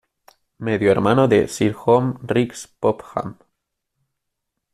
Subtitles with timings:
[0.57, 3.37] Medio Hermano de Sir Home Riggs Popham.